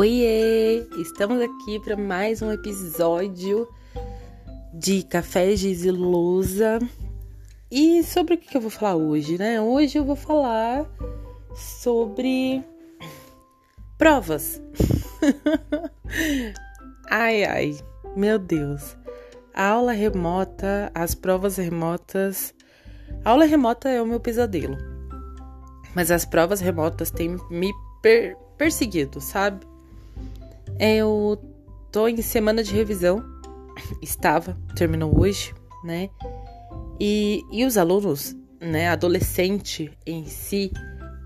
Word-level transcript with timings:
Oiê! 0.00 0.88
Estamos 0.96 1.42
aqui 1.42 1.78
para 1.78 1.94
mais 1.94 2.40
um 2.40 2.50
episódio 2.50 3.68
de 4.72 5.02
Café 5.02 5.54
Giz 5.54 5.84
e 5.84 5.90
Lousa. 5.90 6.78
E 7.70 8.02
sobre 8.02 8.32
o 8.32 8.38
que 8.38 8.56
eu 8.56 8.62
vou 8.62 8.70
falar 8.70 8.96
hoje, 8.96 9.36
né? 9.36 9.60
Hoje 9.60 9.98
eu 9.98 10.04
vou 10.06 10.16
falar 10.16 10.86
sobre 11.54 12.64
provas. 13.98 14.62
ai, 17.10 17.44
ai, 17.44 17.76
meu 18.16 18.38
Deus. 18.38 18.96
A 19.52 19.66
aula 19.66 19.92
remota, 19.92 20.90
as 20.94 21.14
provas 21.14 21.58
remotas. 21.58 22.54
A 23.22 23.32
aula 23.32 23.44
remota 23.44 23.90
é 23.90 24.00
o 24.00 24.06
meu 24.06 24.18
pesadelo. 24.18 24.78
Mas 25.94 26.10
as 26.10 26.24
provas 26.24 26.62
remotas 26.62 27.10
têm 27.10 27.36
me 27.50 27.70
per 28.00 28.34
perseguido, 28.56 29.20
sabe? 29.20 29.69
Eu 30.82 31.38
tô 31.92 32.08
em 32.08 32.22
semana 32.22 32.62
de 32.62 32.72
revisão, 32.72 33.22
estava, 34.00 34.56
terminou 34.74 35.20
hoje, 35.20 35.52
né? 35.84 36.08
E, 36.98 37.44
e 37.52 37.66
os 37.66 37.76
alunos, 37.76 38.34
né, 38.58 38.88
adolescente 38.88 39.92
em 40.06 40.24
si, 40.24 40.72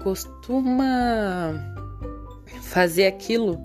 costuma 0.03 1.55
fazer 2.62 3.07
aquilo 3.07 3.65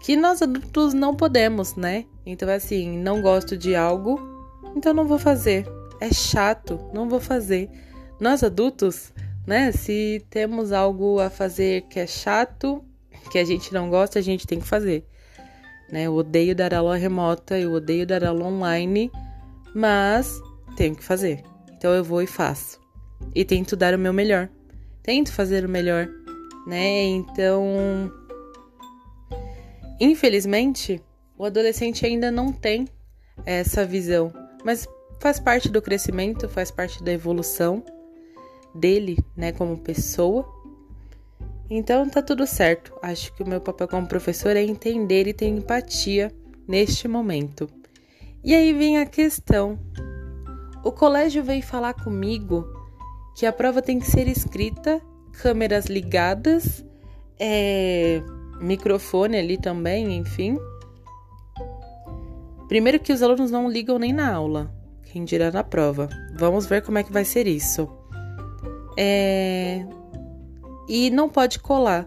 que 0.00 0.16
nós 0.16 0.40
adultos 0.40 0.94
não 0.94 1.14
podemos, 1.14 1.76
né? 1.76 2.06
Então, 2.24 2.48
assim, 2.48 2.96
não 2.96 3.20
gosto 3.20 3.54
de 3.54 3.76
algo, 3.76 4.18
então 4.74 4.94
não 4.94 5.06
vou 5.06 5.18
fazer. 5.18 5.66
É 6.00 6.10
chato, 6.10 6.80
não 6.94 7.06
vou 7.06 7.20
fazer. 7.20 7.68
Nós 8.18 8.42
adultos, 8.42 9.12
né? 9.46 9.72
Se 9.72 10.24
temos 10.30 10.72
algo 10.72 11.20
a 11.20 11.28
fazer 11.28 11.82
que 11.82 12.00
é 12.00 12.06
chato, 12.06 12.82
que 13.30 13.38
a 13.38 13.44
gente 13.44 13.72
não 13.72 13.90
gosta, 13.90 14.18
a 14.18 14.22
gente 14.22 14.46
tem 14.46 14.60
que 14.60 14.66
fazer. 14.66 15.06
Né? 15.90 16.04
Eu 16.04 16.14
odeio 16.14 16.54
dar 16.54 16.72
aula 16.74 16.96
remota, 16.96 17.58
eu 17.58 17.72
odeio 17.72 18.06
dar 18.06 18.24
aula 18.24 18.44
online, 18.44 19.10
mas 19.74 20.40
tenho 20.76 20.96
que 20.96 21.04
fazer. 21.04 21.42
Então 21.76 21.92
eu 21.92 22.02
vou 22.02 22.22
e 22.22 22.26
faço. 22.26 22.80
E 23.34 23.44
tento 23.44 23.76
dar 23.76 23.94
o 23.94 23.98
meu 23.98 24.12
melhor. 24.12 24.48
Tento 25.02 25.32
fazer 25.32 25.64
o 25.64 25.68
melhor, 25.68 26.08
né? 26.66 27.02
Então, 27.02 28.10
infelizmente, 30.00 31.02
o 31.36 31.44
adolescente 31.44 32.06
ainda 32.06 32.30
não 32.30 32.52
tem 32.52 32.86
essa 33.44 33.84
visão, 33.84 34.32
mas 34.64 34.86
faz 35.18 35.40
parte 35.40 35.68
do 35.68 35.82
crescimento, 35.82 36.48
faz 36.48 36.70
parte 36.70 37.02
da 37.02 37.12
evolução 37.12 37.84
dele, 38.74 39.18
né, 39.36 39.52
como 39.52 39.76
pessoa. 39.78 40.46
Então 41.74 42.06
tá 42.06 42.20
tudo 42.20 42.46
certo. 42.46 42.92
Acho 43.00 43.32
que 43.32 43.42
o 43.42 43.48
meu 43.48 43.58
papel 43.58 43.88
como 43.88 44.06
professor 44.06 44.54
é 44.54 44.62
entender 44.62 45.26
e 45.26 45.32
ter 45.32 45.46
empatia 45.46 46.30
neste 46.68 47.08
momento. 47.08 47.66
E 48.44 48.54
aí 48.54 48.74
vem 48.74 48.98
a 48.98 49.06
questão. 49.06 49.78
O 50.84 50.92
colégio 50.92 51.42
veio 51.42 51.62
falar 51.62 51.94
comigo 51.94 52.66
que 53.34 53.46
a 53.46 53.52
prova 53.54 53.80
tem 53.80 53.98
que 53.98 54.04
ser 54.06 54.28
escrita, 54.28 55.00
câmeras 55.32 55.86
ligadas, 55.86 56.84
é, 57.40 58.22
microfone 58.60 59.38
ali 59.38 59.56
também, 59.56 60.14
enfim. 60.18 60.58
Primeiro 62.68 63.00
que 63.00 63.14
os 63.14 63.22
alunos 63.22 63.50
não 63.50 63.70
ligam 63.70 63.98
nem 63.98 64.12
na 64.12 64.30
aula, 64.30 64.70
quem 65.04 65.24
dirá 65.24 65.50
na 65.50 65.64
prova. 65.64 66.10
Vamos 66.36 66.66
ver 66.66 66.82
como 66.82 66.98
é 66.98 67.02
que 67.02 67.12
vai 67.12 67.24
ser 67.24 67.46
isso. 67.46 67.88
É, 68.98 69.86
e 70.92 71.08
não 71.08 71.26
pode 71.26 71.58
colar. 71.58 72.06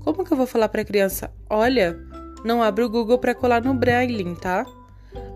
Como 0.00 0.22
que 0.22 0.30
eu 0.30 0.36
vou 0.36 0.46
falar 0.46 0.68
para 0.68 0.82
a 0.82 0.84
criança? 0.84 1.32
Olha, 1.48 1.98
não 2.44 2.62
abre 2.62 2.84
o 2.84 2.88
Google 2.90 3.16
para 3.16 3.34
colar 3.34 3.64
no 3.64 3.72
Braille, 3.72 4.36
tá? 4.36 4.66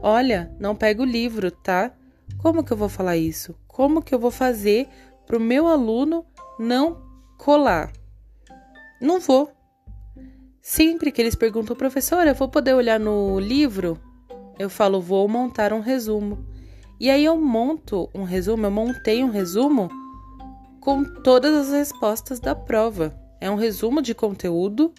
Olha, 0.03 0.55
não 0.61 0.77
pega 0.77 1.01
o 1.01 1.07
livro, 1.07 1.51
tá? 1.51 1.95
Como 2.37 2.63
que 2.63 2.71
eu 2.71 2.77
vou 2.77 2.91
falar 2.91 3.17
isso? 3.17 3.57
Como 3.67 4.03
que 4.03 4.15
eu 4.15 4.19
vou 4.19 4.31
fazer 4.31 4.87
para 5.27 5.39
o 5.39 5.41
meu 5.41 5.67
aluno 5.67 6.27
não 6.59 7.01
colar? 7.39 7.91
Não 9.01 9.19
vou. 9.19 9.51
Sempre 10.61 11.11
que 11.11 11.23
eles 11.23 11.35
perguntam, 11.35 11.75
professora, 11.75 12.33
eu 12.33 12.35
vou 12.35 12.51
poder 12.51 12.75
olhar 12.75 13.01
no 13.01 13.41
livro? 13.41 13.99
Eu 14.59 14.69
falo, 14.69 15.01
vou 15.01 15.27
montar 15.27 15.73
um 15.73 15.81
resumo. 15.81 16.45
E 17.01 17.09
aí 17.09 17.25
eu 17.25 17.41
monto 17.41 18.11
um 18.15 18.25
resumo, 18.25 18.67
eu 18.67 18.71
montei 18.71 19.25
um 19.25 19.31
resumo 19.31 19.89
com 20.81 21.05
todas 21.05 21.69
as 21.69 21.73
respostas 21.73 22.41
da 22.41 22.55
prova. 22.55 23.15
É 23.41 23.51
um 23.51 23.57
resumo 23.57 24.03
de 24.03 24.15
conteúdo 24.15 24.93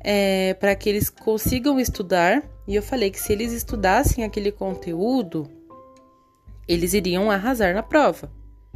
é, 0.00 0.54
para 0.54 0.74
que 0.74 0.88
eles 0.88 1.10
consigam 1.10 1.78
estudar. 1.78 2.42
E 2.66 2.74
eu 2.74 2.82
falei 2.82 3.10
que 3.10 3.20
se 3.20 3.32
eles 3.32 3.52
estudassem 3.52 4.24
aquele 4.24 4.52
conteúdo, 4.52 5.48
eles 6.66 6.94
iriam 6.94 7.30
arrasar 7.30 7.74
na 7.74 7.82
prova. 7.82 8.30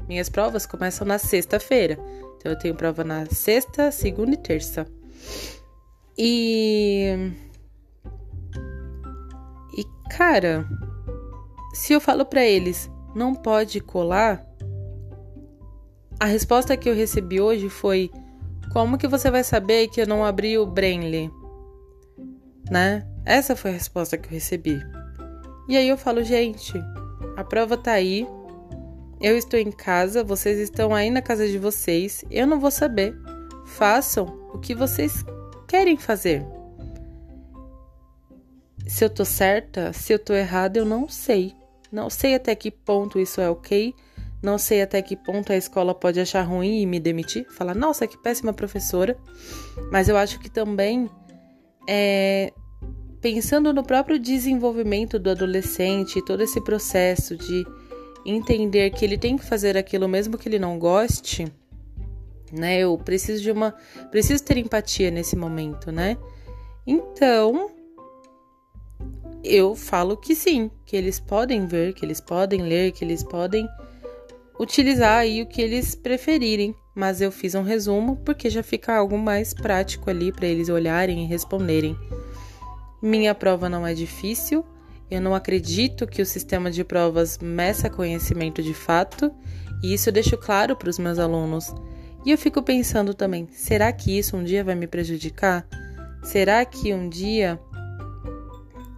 Minhas 0.09 0.29
provas 0.29 0.67
começam 0.67 1.07
na 1.07 1.19
sexta-feira. 1.19 1.99
Então 2.37 2.53
eu 2.53 2.59
tenho 2.59 2.75
prova 2.75 3.03
na 3.03 3.27
sexta, 3.27 3.91
segunda 3.91 4.35
e 4.35 4.37
terça. 4.37 4.87
E. 6.17 7.33
E 9.77 9.85
cara, 10.11 10.67
se 11.75 11.93
eu 11.93 12.01
falo 12.01 12.25
para 12.25 12.45
eles, 12.45 12.91
não 13.15 13.35
pode 13.35 13.81
colar, 13.81 14.46
a 16.19 16.25
resposta 16.25 16.77
que 16.77 16.89
eu 16.89 16.95
recebi 16.95 17.41
hoje 17.41 17.69
foi: 17.69 18.11
Como 18.73 18.99
que 18.99 19.07
você 19.07 19.31
vai 19.31 19.45
saber 19.45 19.89
que 19.89 20.01
eu 20.01 20.07
não 20.07 20.25
abri 20.25 20.57
o 20.59 20.67
Brainly? 20.67 21.31
Né? 22.71 23.07
Essa 23.25 23.55
foi 23.55 23.71
a 23.71 23.75
resposta 23.75 24.17
que 24.17 24.29
eu 24.29 24.33
recebi. 24.33 24.81
E 25.69 25.77
aí 25.77 25.89
eu 25.89 25.97
falo: 25.97 26.23
Gente, 26.23 26.73
a 27.37 27.45
prova 27.45 27.77
tá 27.77 27.93
aí. 27.93 28.27
Eu 29.21 29.37
estou 29.37 29.59
em 29.59 29.73
casa, 29.73 30.23
vocês 30.23 30.59
estão 30.59 30.95
aí 30.95 31.11
na 31.11 31.23
casa 31.23 31.49
de 31.49 31.59
vocês. 31.59 32.25
Eu 32.31 32.47
não 32.47 32.61
vou 32.61 32.71
saber. 32.71 33.15
Façam 33.65 34.27
o 34.53 34.59
que 34.59 34.75
vocês 34.75 35.25
querem 35.67 35.97
fazer. 35.97 36.45
Se 38.87 39.05
eu 39.05 39.11
tô 39.11 39.25
certa, 39.25 39.93
se 39.93 40.13
eu 40.13 40.19
tô 40.19 40.33
errada, 40.35 40.79
eu 40.79 40.85
não 40.85 41.09
sei. 41.09 41.55
Não 41.91 42.11
sei 42.11 42.35
até 42.35 42.55
que 42.55 42.71
ponto 42.71 43.19
isso 43.19 43.41
é 43.41 43.49
ok 43.49 43.95
não 44.43 44.59
sei 44.59 44.83
até 44.83 45.01
que 45.03 45.17
ponto 45.17 45.53
a 45.53 45.57
escola 45.57 45.95
pode 45.95 46.21
achar 46.21 46.43
ruim 46.43 46.83
e 46.83 46.87
me 46.87 47.01
demitir, 47.01 47.47
falar, 47.51 47.75
nossa, 47.75 48.07
que 48.07 48.19
péssima 48.19 48.53
professora. 48.53 49.17
Mas 49.91 50.09
eu 50.09 50.17
acho 50.17 50.39
que 50.39 50.51
também, 50.51 51.09
é, 51.89 52.53
pensando 53.21 53.73
no 53.73 53.83
próprio 53.83 54.19
desenvolvimento 54.19 55.19
do 55.19 55.31
adolescente, 55.31 56.25
todo 56.25 56.43
esse 56.43 56.61
processo 56.61 57.37
de 57.37 57.67
entender 58.25 58.91
que 58.91 59.05
ele 59.05 59.17
tem 59.17 59.37
que 59.37 59.45
fazer 59.45 59.77
aquilo 59.77 60.09
mesmo 60.09 60.37
que 60.37 60.49
ele 60.49 60.59
não 60.59 60.79
goste, 60.79 61.47
né? 62.53 62.79
Eu 62.79 62.97
preciso 62.99 63.43
de 63.43 63.51
uma, 63.51 63.75
preciso 64.11 64.45
ter 64.45 64.59
empatia 64.59 65.11
nesse 65.11 65.37
momento, 65.37 65.91
né? 65.91 66.17
Então, 66.87 67.71
eu 69.43 69.75
falo 69.75 70.17
que 70.17 70.35
sim, 70.35 70.71
que 70.85 70.97
eles 70.97 71.21
podem 71.21 71.67
ver, 71.67 71.95
que 71.95 72.05
eles 72.05 72.21
podem 72.21 72.63
ler, 72.63 72.93
que 72.93 73.05
eles 73.05 73.23
podem 73.23 73.67
utilizar 74.59 75.19
aí 75.19 75.43
o 75.43 75.47
que 75.47 75.61
eles 75.61 75.95
preferirem, 75.95 76.75
mas 76.95 77.21
eu 77.21 77.31
fiz 77.31 77.55
um 77.55 77.63
resumo 77.63 78.17
porque 78.25 78.49
já 78.49 78.63
fica 78.63 78.97
algo 78.97 79.19
mais 79.19 79.53
prático 79.53 80.09
ali 80.11 80.33
para 80.33 80.47
eles 80.47 80.69
olharem 80.69 81.25
e 81.25 81.27
responderem. 81.27 81.97
Minha 83.03 83.35
prova 83.35 83.69
não 83.69 83.87
é 83.87 83.93
difícil, 83.93 84.65
eu 85.11 85.21
não 85.21 85.35
acredito 85.35 86.07
que 86.07 86.23
o 86.23 86.27
sistema 86.27 86.71
de 86.71 86.83
provas 86.83 87.39
meça 87.39 87.89
conhecimento 87.89 88.63
de 88.63 88.75
fato, 88.75 89.31
e 89.83 89.95
isso 89.95 90.09
eu 90.09 90.13
deixo 90.13 90.37
claro 90.37 90.75
para 90.75 90.91
os 90.91 90.99
meus 90.99 91.19
alunos. 91.19 91.73
E 92.25 92.31
eu 92.33 92.39
fico 92.39 92.63
pensando 92.63 93.15
também: 93.15 93.47
será 93.53 93.93
que 93.93 94.19
isso 94.19 94.37
um 94.37 94.43
dia 94.43 94.65
vai 94.65 94.75
me 94.75 94.87
prejudicar? 94.87 95.67
Será 96.25 96.65
que 96.65 96.93
um 96.93 97.09
dia 97.09 97.61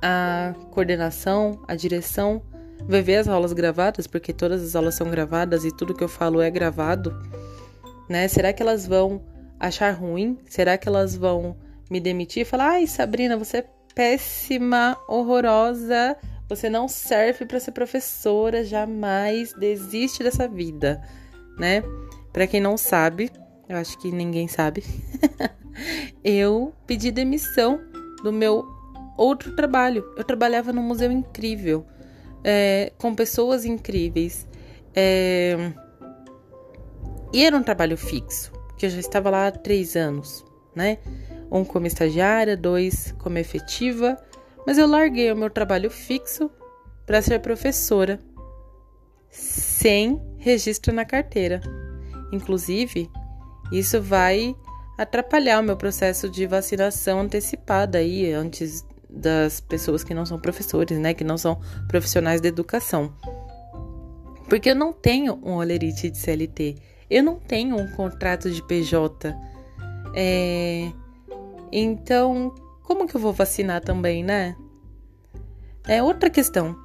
a 0.01 0.55
coordenação, 0.71 1.63
a 1.69 1.75
direção 1.75 2.43
vai 2.89 3.03
ver 3.03 3.17
as 3.17 3.29
aulas 3.29 3.53
gravadas, 3.53 4.07
porque 4.07 4.33
todas 4.33 4.63
as 4.63 4.75
aulas 4.75 4.95
são 4.95 5.11
gravadas 5.11 5.65
e 5.65 5.71
tudo 5.71 5.95
que 5.95 6.03
eu 6.03 6.09
falo 6.09 6.41
é 6.41 6.51
gravado, 6.51 7.15
né? 8.09 8.27
Será 8.27 8.53
que 8.53 8.63
elas 8.63 8.87
vão 8.87 9.23
achar 9.61 9.91
ruim? 9.91 10.39
Será 10.49 10.79
que 10.79 10.89
elas 10.89 11.15
vão 11.15 11.55
me 11.91 12.01
demitir 12.01 12.43
e 12.43 12.45
falar: 12.47 12.71
"Ai, 12.71 12.87
Sabrina, 12.87 13.37
você 13.37 13.59
é 13.59 13.67
péssima, 13.95 14.97
horrorosa, 15.07 16.17
você 16.49 16.71
não 16.71 16.89
serve 16.89 17.45
para 17.45 17.61
ser 17.61 17.73
professora, 17.73 18.65
jamais 18.65 19.53
desiste 19.53 20.23
dessa 20.23 20.49
vida", 20.49 21.03
né? 21.59 21.83
Para 22.33 22.47
quem 22.47 22.61
não 22.61 22.79
sabe, 22.79 23.31
eu 23.69 23.77
acho 23.77 23.99
que 23.99 24.11
ninguém 24.11 24.49
sabe. 24.49 24.83
eu 26.25 26.73
pedi 26.87 27.11
demissão 27.11 27.79
do 28.23 28.33
meu 28.33 28.65
outro 29.17 29.55
trabalho. 29.55 30.05
Eu 30.17 30.25
trabalhava 30.25 30.73
num 30.73 30.83
museu 30.83 31.13
incrível 31.13 31.85
é, 32.45 32.93
com 32.99 33.15
pessoas 33.15 33.65
incríveis. 33.65 34.47
É, 34.95 35.73
e 37.33 37.45
era 37.45 37.57
um 37.57 37.63
trabalho 37.63 37.97
fixo, 37.97 38.53
que 38.77 38.87
eu 38.87 38.91
já 38.91 38.99
estava 38.99 39.31
lá 39.31 39.49
há 39.49 39.53
três 39.53 39.97
anos, 39.97 40.45
né? 40.75 40.99
um 41.51 41.65
como 41.65 41.87
estagiária, 41.87 42.57
dois 42.57 43.15
como 43.19 43.39
efetiva, 43.39 44.17
mas 44.67 44.79
eu 44.79 44.87
larguei 44.87 45.33
o 45.33 45.37
meu 45.37 45.51
trabalho 45.51 45.91
fixo 45.91 46.51
para 47.07 47.23
ser 47.23 47.41
professora, 47.41 48.19
sem 49.31 50.21
registro 50.39 50.93
na 50.93 51.05
carteira. 51.05 51.61
Inclusive, 52.33 53.11
isso 53.73 54.01
vai 54.01 54.55
atrapalhar 54.99 55.61
o 55.61 55.63
meu 55.63 55.77
processo 55.77 56.29
de 56.29 56.47
vacinação 56.47 57.21
antecipada 57.21 57.99
aí 57.99 58.33
antes 58.33 58.85
das 59.09 59.61
pessoas 59.61 60.05
que 60.05 60.13
não 60.13 60.27
são 60.27 60.39
professores, 60.39 60.99
né, 60.99 61.15
que 61.15 61.25
não 61.25 61.39
são 61.39 61.61
profissionais 61.89 62.41
da 62.41 62.49
educação. 62.49 63.13
Porque 64.49 64.71
eu 64.71 64.75
não 64.75 64.93
tenho 64.93 65.39
um 65.43 65.55
olerite 65.57 66.11
de 66.11 66.19
CLT, 66.19 66.77
eu 67.11 67.23
não 67.23 67.37
tenho 67.39 67.77
um 67.77 67.91
contrato 67.93 68.51
de 68.51 68.63
PJ. 68.67 69.35
É... 70.15 70.91
Então, 71.71 72.55
como 72.83 73.07
que 73.07 73.15
eu 73.15 73.21
vou 73.21 73.33
vacinar 73.33 73.83
também, 73.83 74.25
né? 74.25 74.57
É 75.87 76.03
outra 76.03 76.31
questão. 76.31 76.77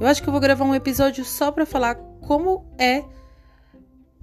Eu 0.00 0.06
acho 0.06 0.22
que 0.22 0.28
eu 0.28 0.32
vou 0.32 0.40
gravar 0.40 0.64
um 0.64 0.74
episódio 0.74 1.24
só 1.24 1.52
para 1.52 1.64
falar 1.64 1.94
como 2.20 2.64
é, 2.78 3.04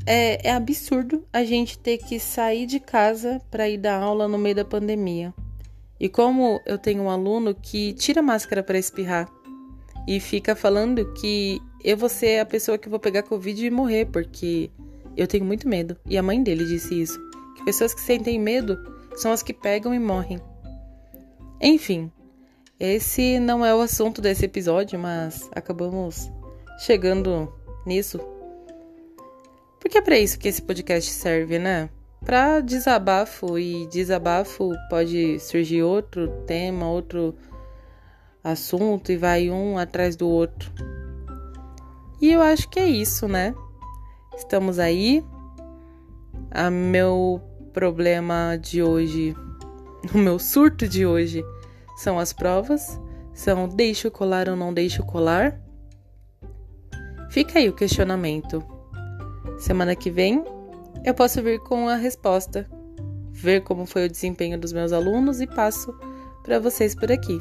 é 0.06 0.48
é 0.50 0.51
absurdo 0.51 1.25
a 1.31 1.44
gente 1.44 1.77
ter 1.80 1.98
que 1.98 2.19
sair 2.19 2.66
de 2.66 2.80
casa 2.80 3.42
para 3.50 3.69
ir 3.69 3.77
dar 3.77 4.01
aula 4.01 4.27
no 4.27 4.38
meio 4.38 4.56
da 4.56 4.66
pandemia. 4.66 5.33
E 6.00 6.07
como 6.07 6.62
eu 6.66 6.78
tenho 6.78 7.04
um 7.04 7.10
aluno 7.10 7.54
que 7.54 7.94
tira 7.94 8.22
máscara 8.22 8.63
para 8.63 8.80
espirrar 8.80 9.30
e 10.07 10.19
fica 10.19 10.56
falando 10.56 11.13
que 11.13 11.62
eu 11.84 11.98
vou 11.98 12.10
ser 12.10 12.40
a 12.40 12.46
pessoa 12.46 12.78
que 12.78 12.90
vou 12.90 13.00
pegar 13.00 13.24
Covid 13.24 13.66
e 13.66 13.69
morrer, 13.69 14.06
porque 14.06 14.72
eu 15.16 15.28
tenho 15.28 15.46
muito 15.46 15.68
medo. 15.68 15.98
E 16.06 16.18
a 16.18 16.24
mãe 16.24 16.42
dele 16.42 16.66
disse 16.66 17.00
isso: 17.00 17.19
que 17.56 17.66
pessoas 17.66 17.94
que 17.94 18.01
sentem 18.01 18.40
medo 18.40 18.78
são 19.16 19.31
as 19.31 19.44
que 19.44 19.54
pegam 19.54 19.94
e 19.94 20.00
morrem. 20.00 20.40
Enfim, 21.62 22.10
esse 22.80 23.40
não 23.40 23.66
é 23.66 23.75
o 23.75 23.81
assunto 23.81 24.22
desse 24.22 24.45
episódio, 24.45 24.98
mas 24.98 25.50
acabamos 25.52 26.31
chegando 26.80 27.54
nisso. 27.86 28.19
Porque 29.80 29.98
é 29.98 30.02
para 30.02 30.18
isso 30.18 30.40
que 30.40 30.48
esse 30.48 30.62
podcast 30.62 31.12
serve, 31.12 31.60
né? 31.60 31.90
Para 32.25 32.60
desabafo 32.60 33.57
e 33.57 33.88
desabafo 33.88 34.71
pode 34.89 35.39
surgir 35.39 35.83
outro 35.83 36.27
tema, 36.45 36.88
outro 36.88 37.33
assunto 38.44 39.12
e 39.12 39.18
vai 39.18 39.50
um 39.50 39.77
atrás 39.77 40.16
do 40.16 40.27
outro. 40.27 40.71
E 42.21 42.31
eu 42.31 42.42
acho 42.42 42.69
que 42.69 42.80
é 42.80 42.88
isso, 42.88 43.27
né? 43.27 43.56
Estamos 44.36 44.80
aí. 44.80 45.24
A 46.51 46.69
meu 46.69 47.42
problema 47.74 48.57
de 48.57 48.83
hoje, 48.83 49.36
o 50.13 50.18
meu 50.18 50.38
surto 50.38 50.88
de 50.88 51.06
hoje 51.06 51.44
são 51.98 52.19
as 52.19 52.33
provas, 52.33 53.00
são 53.33 53.68
deixo 53.68 54.12
colar 54.12 54.50
ou 54.50 54.56
não 54.56 54.74
deixo 54.74 55.04
colar. 55.04 55.60
Fica 57.30 57.60
aí 57.60 57.69
o 57.69 57.75
questionamento. 57.75 58.63
Semana 59.57 59.95
que 59.95 60.10
vem 60.10 60.44
eu 61.04 61.13
posso 61.13 61.42
vir 61.42 61.60
com 61.60 61.88
a 61.88 61.96
resposta, 61.96 62.68
ver 63.31 63.62
como 63.62 63.86
foi 63.86 64.06
o 64.06 64.10
desempenho 64.10 64.60
dos 64.60 64.74
meus 64.74 64.92
alunos 64.92 65.42
e 65.42 65.48
passo 65.48 65.94
para 66.44 66.60
vocês 66.60 66.96
por 66.96 67.12
aqui. 67.12 67.40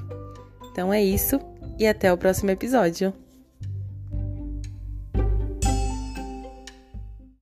Então 0.71 0.93
é 0.93 1.03
isso 1.03 1.41
e 1.79 1.87
até 1.87 2.13
o 2.13 2.19
próximo 2.19 2.51
episódio. 2.51 3.13